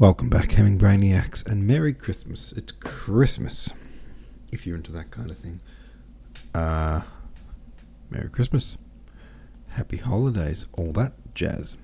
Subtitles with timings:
[0.00, 2.52] Welcome back, Hemming Brainiacs, and Merry Christmas.
[2.52, 3.72] It's Christmas,
[4.52, 5.60] if you're into that kind of thing.
[6.54, 7.00] Uh,
[8.08, 8.78] Merry Christmas,
[9.70, 11.78] Happy Holidays, all that jazz.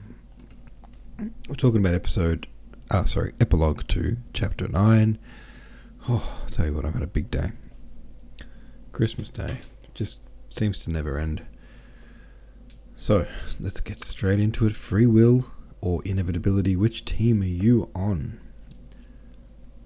[1.18, 2.46] We're talking about episode,
[2.88, 5.18] uh, sorry, epilogue two, chapter nine.
[6.08, 7.50] Oh, I'll tell you what, I've had a big day.
[8.92, 9.58] Christmas Day
[9.92, 10.20] just
[10.50, 11.44] seems to never end.
[12.94, 13.26] So,
[13.58, 14.76] let's get straight into it.
[14.76, 15.46] Free will
[15.84, 18.40] or inevitability, which team are you on?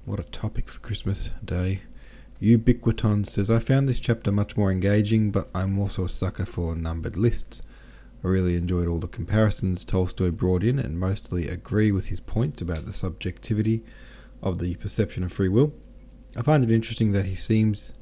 [0.04, 1.82] What a topic for Christmas Day.
[2.40, 6.76] Ubiquiton says, I found this chapter much more engaging, but I'm also a sucker for
[6.76, 7.62] numbered lists.
[8.22, 12.62] I really enjoyed all the comparisons Tolstoy brought in and mostly agree with his points
[12.62, 13.82] about the subjectivity
[14.40, 15.72] of the perception of free will.
[16.36, 17.92] I find it interesting that he seems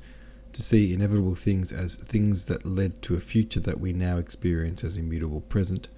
[0.52, 4.85] to see inevitable things as things that led to a future that we now experience
[4.85, 5.88] as immutable present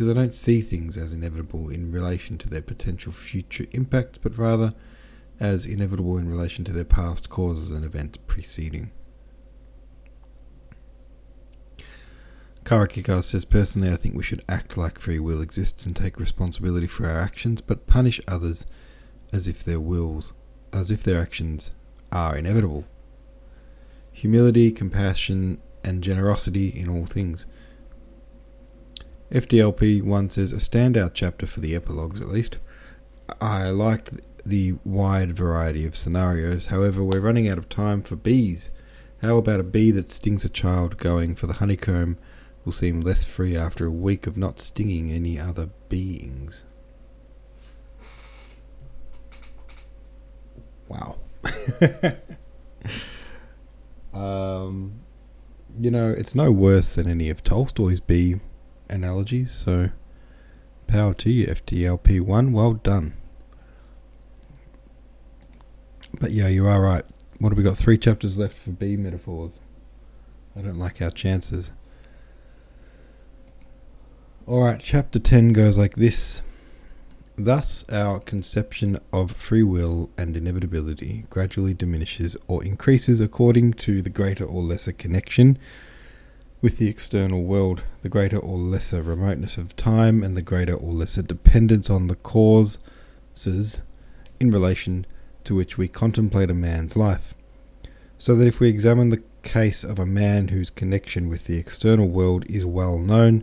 [0.00, 4.38] because I don't see things as inevitable in relation to their potential future impact, but
[4.38, 4.72] rather
[5.38, 8.92] as inevitable in relation to their past causes and events preceding.
[12.64, 16.86] Karakikar says, Personally, I think we should act like free will exists and take responsibility
[16.86, 18.64] for our actions, but punish others
[19.34, 20.32] as if their wills,
[20.72, 21.72] as if their actions
[22.10, 22.86] are inevitable.
[24.12, 27.44] Humility, compassion, and generosity in all things.
[29.30, 32.58] FDLP one says a standout chapter for the epilogues, at least.
[33.40, 34.10] I liked
[34.44, 36.66] the wide variety of scenarios.
[36.66, 38.70] However, we're running out of time for bees.
[39.22, 42.18] How about a bee that stings a child going for the honeycomb
[42.64, 46.64] will seem less free after a week of not stinging any other beings?
[50.88, 51.18] Wow.
[54.12, 54.94] um,
[55.78, 58.40] you know, it's no worse than any of Tolstoy's bee
[58.90, 59.52] analogies.
[59.52, 59.90] So,
[60.86, 62.52] power to you, FDLP1.
[62.52, 63.14] Well done.
[66.18, 67.04] But yeah, you are right.
[67.38, 67.78] What have we got?
[67.78, 69.60] Three chapters left for B metaphors.
[70.56, 71.72] I don't like our chances.
[74.46, 76.42] Alright, chapter 10 goes like this.
[77.36, 84.10] Thus, our conception of free will and inevitability gradually diminishes or increases according to the
[84.10, 85.56] greater or lesser connection
[86.62, 90.92] with the external world, the greater or lesser remoteness of time, and the greater or
[90.92, 93.82] lesser dependence on the causes
[94.38, 95.06] in relation
[95.44, 97.34] to which we contemplate a man's life.
[98.18, 102.08] So that if we examine the case of a man whose connection with the external
[102.08, 103.42] world is well known,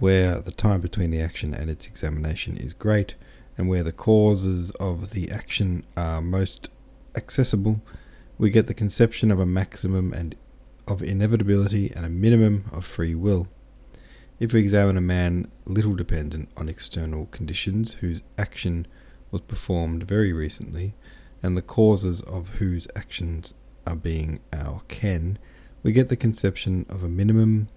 [0.00, 3.14] where the time between the action and its examination is great,
[3.56, 6.68] and where the causes of the action are most
[7.14, 7.80] accessible,
[8.38, 10.34] we get the conception of a maximum and
[10.90, 13.46] of inevitability and a minimum of free will.
[14.40, 18.88] If we examine a man little dependent on external conditions whose action
[19.30, 20.94] was performed very recently,
[21.42, 23.54] and the causes of whose actions
[23.86, 25.38] are being our ken,
[25.84, 27.68] we get the conception of a minimum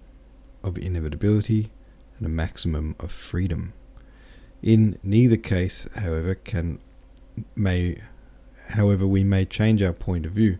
[0.64, 1.70] of inevitability
[2.18, 3.72] and a maximum of freedom.
[4.60, 6.80] In neither case, however, can
[7.54, 8.00] may
[8.70, 10.58] however we may change our point of view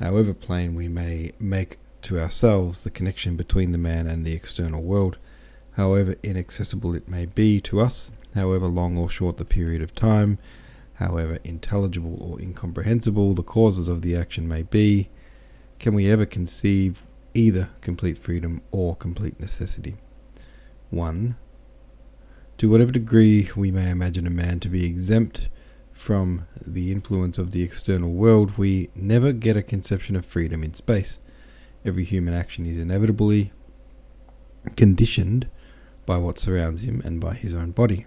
[0.00, 4.82] however plain we may make to ourselves the connection between the man and the external
[4.82, 5.18] world,
[5.76, 10.38] however inaccessible it may be to us, however long or short the period of time,
[10.94, 15.08] however intelligible or incomprehensible the causes of the action may be,
[15.78, 17.02] can we ever conceive
[17.34, 19.96] either complete freedom or complete necessity?
[20.90, 21.36] 1.
[22.58, 25.48] To whatever degree we may imagine a man to be exempt
[25.98, 30.72] from the influence of the external world, we never get a conception of freedom in
[30.72, 31.18] space.
[31.84, 33.52] Every human action is inevitably
[34.76, 35.50] conditioned
[36.06, 38.06] by what surrounds him and by his own body.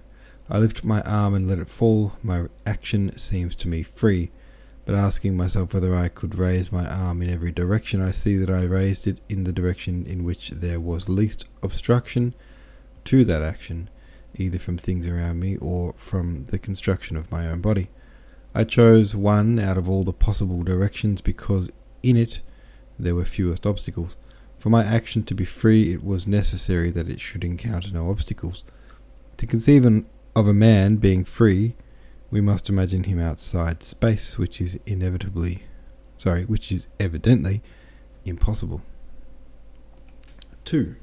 [0.50, 2.13] I lift my arm and let it fall.
[2.24, 4.31] My action seems to me free,
[4.85, 8.50] but asking myself whether I could raise my arm in every direction, I see that
[8.50, 12.35] I raised it in the direction in which there was least obstruction
[13.03, 13.90] to that action
[14.36, 17.90] either from things around me or from the construction of my own body.
[18.54, 21.72] I chose one out of all the possible directions because
[22.04, 22.42] in it
[23.00, 24.18] there were fewest obstacles.
[24.57, 28.63] For my action to be free, it was necessary that it should encounter no obstacles.
[29.38, 30.06] To conceive an,
[30.36, 31.75] of a man being free,
[32.30, 35.63] we must imagine him outside space, which is inevitably,
[36.18, 37.62] sorry, which is evidently
[38.24, 38.81] impossible.
[40.66, 40.95] 2.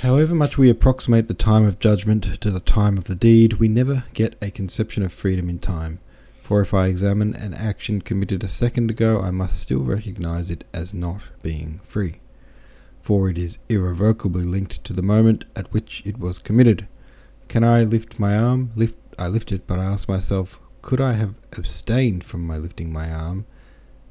[0.00, 3.68] However much we approximate the time of judgment to the time of the deed, we
[3.68, 6.00] never get a conception of freedom in time.
[6.42, 10.64] For if I examine an action committed a second ago, I must still recognize it
[10.72, 12.20] as not being free.
[13.02, 16.88] For it is irrevocably linked to the moment at which it was committed.
[17.48, 18.70] Can I lift my arm?
[18.74, 22.90] Lift I lift it, but I ask myself, could I have abstained from my lifting
[22.90, 23.44] my arm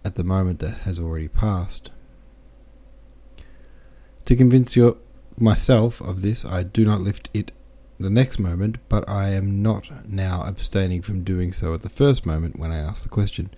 [0.05, 1.89] at the moment that has already passed?
[4.25, 4.97] To convince your,
[5.41, 7.51] myself of this, I do not lift it
[7.99, 12.25] the next moment, but I am not now abstaining from doing so at the first
[12.25, 13.49] moment when I ask the question.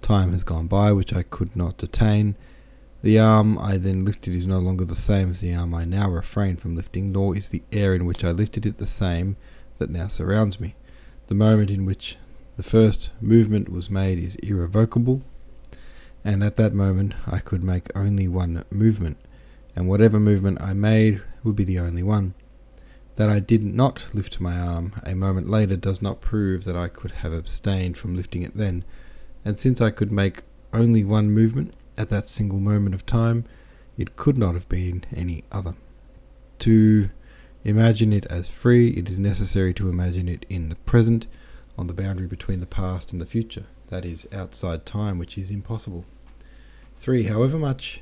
[0.00, 2.36] Time has gone by which I could not detain.
[3.02, 6.08] The arm I then lifted is no longer the same as the arm I now
[6.08, 9.36] refrain from lifting, nor is the air in which I lifted it the same
[9.78, 10.76] that now surrounds me.
[11.26, 12.16] The moment in which
[12.56, 15.22] the first movement was made is irrevocable,
[16.24, 19.16] and at that moment I could make only one movement,
[19.74, 22.34] and whatever movement I made would be the only one.
[23.16, 26.88] That I did not lift my arm a moment later does not prove that I
[26.88, 28.84] could have abstained from lifting it then,
[29.44, 30.42] and since I could make
[30.72, 33.44] only one movement at that single moment of time,
[33.98, 35.74] it could not have been any other.
[36.60, 37.10] To
[37.64, 41.26] imagine it as free, it is necessary to imagine it in the present,
[41.76, 45.50] on the boundary between the past and the future, that is, outside time, which is
[45.50, 46.04] impossible.
[46.98, 47.24] 3.
[47.24, 48.00] However much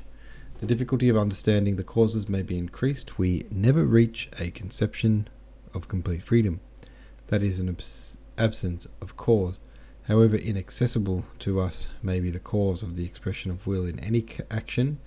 [0.61, 5.27] the difficulty of understanding the causes may be increased, we never reach a conception
[5.73, 6.59] of complete freedom.
[7.27, 9.59] That is, an abs- absence of cause,
[10.03, 14.23] however inaccessible to us may be the cause of the expression of will in any
[14.51, 14.99] action,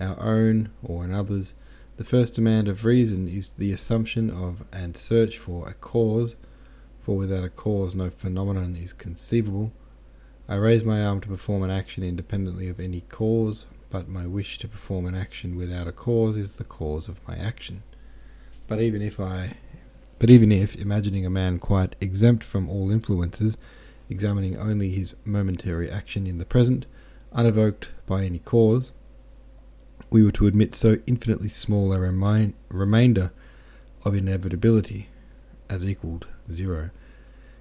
[0.00, 1.54] our own or in others.
[1.96, 6.34] The first demand of reason is the assumption of and search for a cause,
[6.98, 9.70] for without a cause no phenomenon is conceivable.
[10.48, 14.58] I raise my arm to perform an action independently of any cause, but my wish
[14.58, 17.82] to perform an action without a cause is the cause of my action.
[18.66, 19.56] But even if I
[20.18, 23.56] but even if, imagining a man quite exempt from all influences,
[24.10, 26.86] examining only his momentary action in the present,
[27.32, 28.90] unevoked by any cause,
[30.10, 32.00] we were to admit so infinitely small a
[32.68, 33.30] remainder
[34.04, 35.08] of inevitability
[35.70, 36.90] as equaled zero,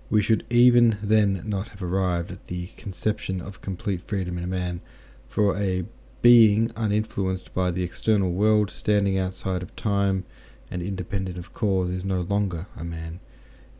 [0.10, 4.48] we should even then not have arrived at the conception of complete freedom in a
[4.48, 4.82] man,
[5.28, 5.84] for a
[6.28, 10.26] being uninfluenced by the external world, standing outside of time
[10.70, 13.22] and independent of cause, is no longer a man.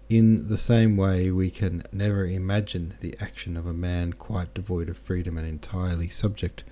[0.08, 4.88] In the same way, we can never imagine the action of a man quite devoid
[4.88, 6.64] of freedom and entirely subject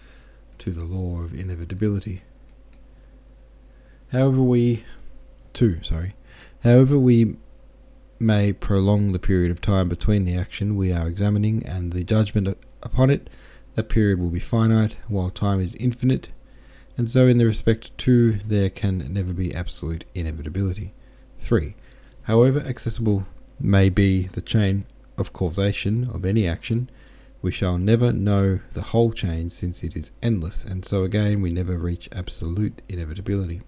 [0.60, 2.22] to the law of inevitability.
[4.14, 4.86] However, we,
[5.52, 6.16] too, sorry,
[6.64, 7.36] however we
[8.18, 12.48] may prolong the period of time between the action we are examining and the judgment
[12.82, 13.30] upon it,
[13.76, 16.30] that period will be finite, while time is infinite,
[16.98, 20.94] and so in the respect to there can never be absolute inevitability.
[21.40, 21.76] 3.
[22.24, 23.28] However accessible
[23.60, 24.86] may be the chain
[25.18, 26.90] of causation of any action,
[27.42, 31.52] we shall never know the whole chain since it is endless, and so again we
[31.52, 33.62] never reach absolute inevitability.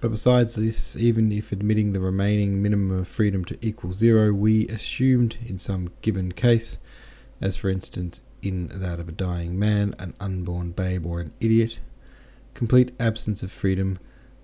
[0.00, 4.66] But besides this, even if admitting the remaining minimum of freedom to equal zero, we
[4.68, 6.78] assumed in some given case,
[7.40, 11.78] as for instance in that of a dying man, an unborn babe, or an idiot.
[12.54, 13.98] Complete absence of freedom.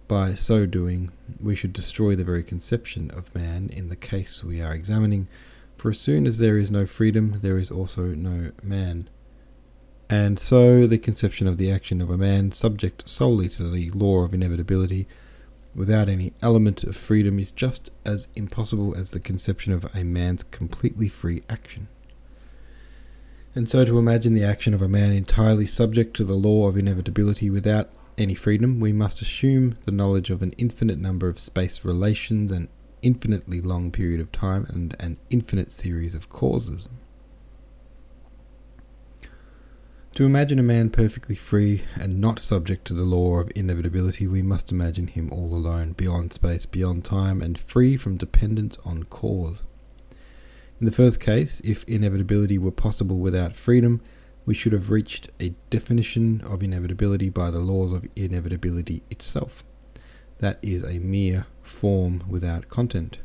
[0.08, 4.60] By so doing, we should destroy the very conception of man in the case we
[4.60, 5.28] are examining,
[5.76, 9.08] for as soon as there is no freedom, there is also no man.
[10.10, 14.24] And so the conception of the action of a man, subject solely to the law
[14.24, 15.06] of inevitability,
[15.72, 20.42] without any element of freedom, is just as impossible as the conception of a man's
[20.42, 21.86] completely free action.
[23.54, 26.76] And so to imagine the action of a man entirely subject to the law of
[26.76, 31.84] inevitability without any freedom, we must assume the knowledge of an infinite number of space
[31.84, 32.68] relations, an
[33.02, 36.88] infinitely long period of time, and an infinite series of causes.
[40.14, 44.42] To imagine a man perfectly free and not subject to the law of inevitability, we
[44.42, 49.62] must imagine him all alone, beyond space, beyond time, and free from dependence on cause.
[50.80, 54.00] In the first case, if inevitability were possible without freedom,
[54.46, 59.62] we should have reached a definition of inevitability by the laws of inevitability itself.
[60.38, 63.18] That is a mere form without content.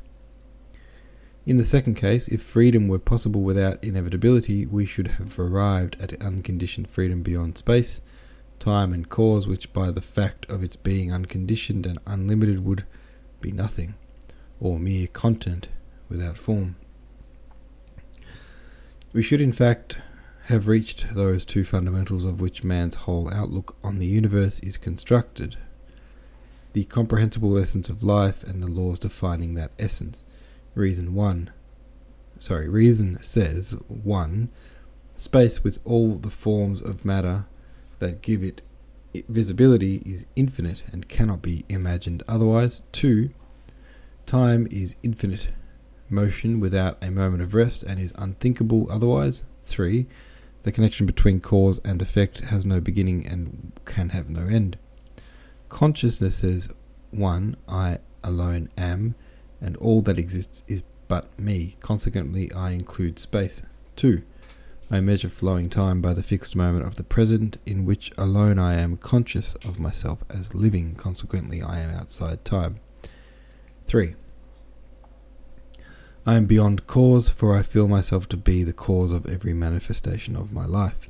[1.46, 6.22] In the second case, if freedom were possible without inevitability, we should have arrived at
[6.22, 8.02] unconditioned freedom beyond space,
[8.60, 12.84] time, and cause, which by the fact of its being unconditioned and unlimited would
[13.40, 13.96] be nothing,
[14.60, 15.70] or mere content
[16.10, 16.76] without form.
[19.16, 19.98] We should, in fact,
[20.48, 25.56] have reached those two fundamentals of which man's whole outlook on the universe is constructed
[26.74, 30.26] the comprehensible essence of life and the laws defining that essence.
[30.74, 31.50] Reason 1.
[32.40, 34.50] Sorry, reason says 1.
[35.16, 37.46] Space with all the forms of matter
[38.00, 38.64] that give it
[39.30, 42.82] visibility is infinite and cannot be imagined otherwise.
[42.92, 43.30] 2.
[44.26, 45.54] Time is infinite
[46.10, 49.44] motion without a moment of rest and is unthinkable otherwise.
[49.64, 50.06] 3.
[50.64, 54.78] The connection between cause and effect has no beginning and can have no end.
[55.70, 56.70] Consciousness says,
[57.12, 57.56] 1.
[57.68, 59.16] I alone am,
[59.62, 61.76] and all that exists is but me.
[61.82, 63.62] Consequently, I include space.
[63.96, 64.24] 2.
[64.92, 68.76] I measure flowing time by the fixed moment of the present, in which alone I
[68.76, 70.96] am conscious of myself as living.
[70.96, 72.80] Consequently, I am outside time.
[73.88, 74.16] 3.
[76.28, 80.36] I am beyond cause, for I feel myself to be the cause of every manifestation
[80.36, 81.08] of my life.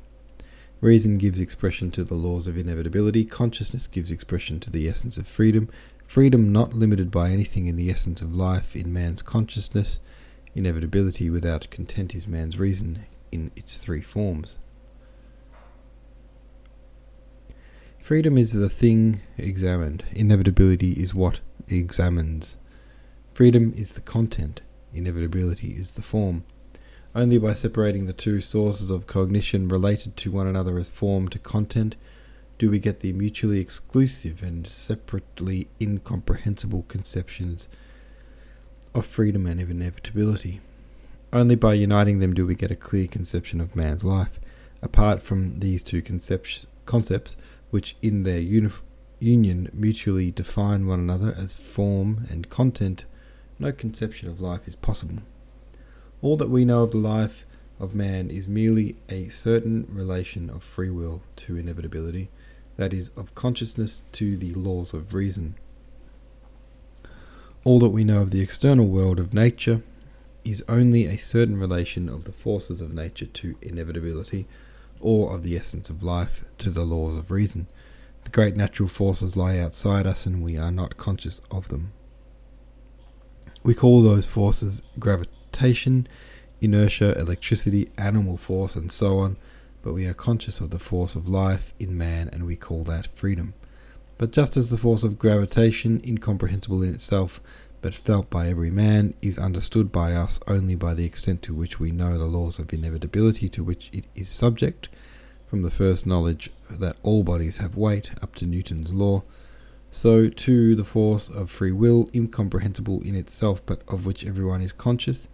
[0.82, 5.26] Reason gives expression to the laws of inevitability, consciousness gives expression to the essence of
[5.26, 5.70] freedom,
[6.04, 10.00] freedom not limited by anything in the essence of life in man's consciousness,
[10.54, 14.58] inevitability without content is man's reason in its three forms.
[17.98, 22.58] Freedom is the thing examined, inevitability is what examines.
[23.32, 24.60] Freedom is the content,
[24.96, 26.44] inevitability is the form.
[27.14, 31.38] Only by separating the two sources of cognition related to one another as form to
[31.38, 31.96] content
[32.58, 37.68] do we get the mutually exclusive and separately incomprehensible conceptions
[38.94, 40.60] of freedom and of inevitability.
[41.32, 44.40] Only by uniting them do we get a clear conception of man's life.
[44.82, 47.36] Apart from these two concepts, concepts
[47.70, 53.04] which in their union mutually define one another as form and content,
[53.58, 55.18] no conception of life is possible.
[56.22, 57.44] All that we know of the life
[57.78, 62.30] of man is merely a certain relation of free will to inevitability,
[62.76, 65.54] that is, of consciousness to the laws of reason.
[67.64, 69.82] All that we know of the external world of nature
[70.44, 74.46] is only a certain relation of the forces of nature to inevitability,
[75.00, 77.66] or of the essence of life to the laws of reason.
[78.24, 81.92] The great natural forces lie outside us, and we are not conscious of them.
[83.66, 86.06] We call those forces gravitation,
[86.60, 89.38] inertia, electricity, animal force, and so on,
[89.82, 93.08] but we are conscious of the force of life in man and we call that
[93.08, 93.54] freedom.
[94.18, 97.40] But just as the force of gravitation, incomprehensible in itself,
[97.82, 101.80] but felt by every man, is understood by us only by the extent to which
[101.80, 104.88] we know the laws of inevitability to which it is subject,
[105.48, 109.24] from the first knowledge that all bodies have weight up to Newton's law,
[109.96, 114.74] so, too, the force of free will, incomprehensible in itself but of which everyone is
[114.74, 115.26] conscious,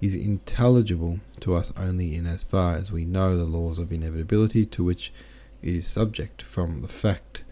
[0.00, 4.64] is intelligible to us only in as far as we know the laws of inevitability
[4.64, 5.12] to which
[5.60, 7.44] it is subject, from the fact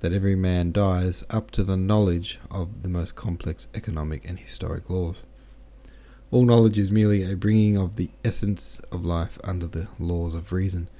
[0.00, 4.90] that every man dies up to the knowledge of the most complex economic and historic
[4.90, 5.24] laws.
[6.30, 10.52] All knowledge is merely a bringing of the essence of life under the laws of
[10.52, 10.90] reason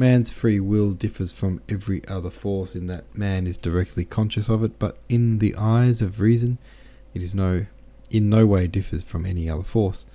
[0.00, 4.64] Man's free will differs from every other force in that man is directly conscious of
[4.64, 6.56] it, but in the eyes of reason,
[7.12, 7.66] it is no
[8.08, 10.06] in no way differs from any other force.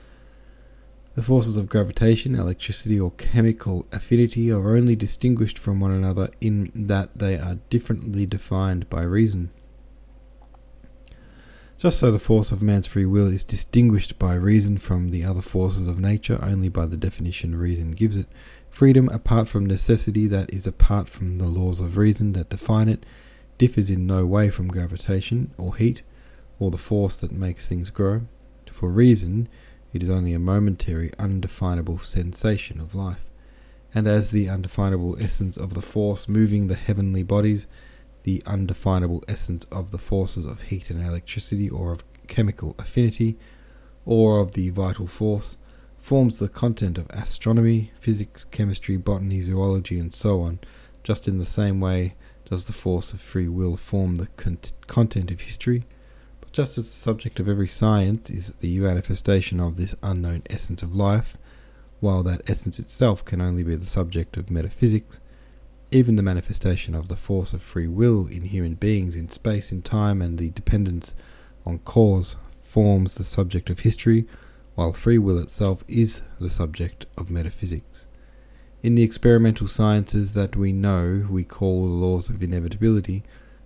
[1.13, 6.71] The forces of gravitation, electricity, or chemical affinity are only distinguished from one another in
[6.73, 9.51] that they are differently defined by reason.
[11.77, 15.43] Just so the force of man's free will is distinguished by reason from the other
[15.43, 18.25] forces of nature only by the definition reason gives it,
[18.75, 23.05] Freedom, apart from necessity that is apart from the laws of reason that define it,
[23.57, 26.01] differs in no way from gravitation or heat
[26.59, 28.23] or the force that makes things grow.
[28.69, 29.47] For reason,
[29.93, 33.29] it is only a momentary, undefinable sensation of life.
[33.93, 37.67] And as the undefinable essence of the force moving the heavenly bodies,
[38.23, 43.37] the undefinable essence of the forces of heat and electricity, or of chemical affinity,
[44.05, 45.55] or of the vital force,
[46.05, 50.59] forms the content of astronomy, physics, chemistry, botany, zoology, and so on,
[51.03, 52.13] just in the same way
[52.47, 55.83] does the force of free will form the con- content of history.
[56.41, 60.83] But just as the subject of every science is the manifestation of this unknown essence
[60.83, 61.39] of life,
[62.01, 65.19] while that essence itself can only be the subject of metaphysics,
[65.89, 69.83] even the manifestation of the force of free will in human beings in space and
[69.83, 71.15] time and the dependence
[71.65, 74.27] on cause forms the subject of history
[74.75, 78.07] while free will itself is the subject of metaphysics.
[78.83, 83.23] In the experimental sciences that we know we call the laws of inevitability,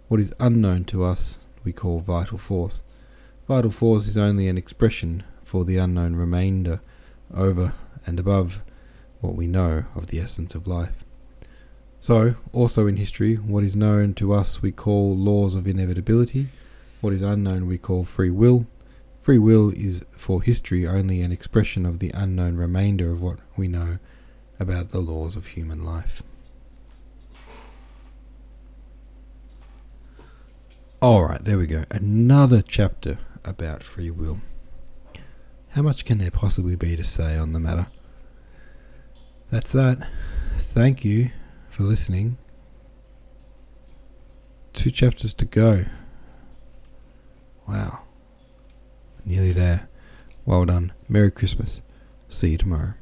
[0.08, 2.82] what is unknown to us we call vital force.
[3.48, 6.80] Vital force is only an expression for the unknown remainder
[7.34, 7.74] over
[8.06, 8.62] and above
[9.20, 11.04] what we know of the essence of life.
[12.00, 16.48] So, also in history, what is known to us we call laws of inevitability,
[17.01, 18.68] what is unknown we call free will,
[19.30, 23.68] Free will is for history only an expression of the unknown remainder of what we
[23.68, 24.00] know
[24.60, 26.24] about the laws of human life.
[31.00, 31.84] Alright, there we go.
[31.92, 34.40] Another chapter about free will.
[35.74, 37.86] How much can there possibly be to say on the matter?
[39.52, 40.10] That's that.
[40.58, 41.30] Thank you
[41.70, 42.40] for listening.
[44.74, 45.86] Two chapters to go.
[47.68, 48.00] Wow.
[49.26, 49.88] Nearly there.
[50.46, 50.94] Well done.
[51.08, 51.82] Merry Christmas.
[52.30, 52.94] See you tomorrow.